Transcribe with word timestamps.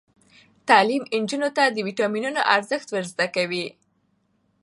تعلیم 0.67 1.03
نجونو 1.21 1.49
ته 1.57 1.63
د 1.67 1.77
ویټامینونو 1.87 2.41
ارزښت 2.55 2.87
ور 2.91 3.05
زده 3.11 3.27
کوي. 3.35 3.65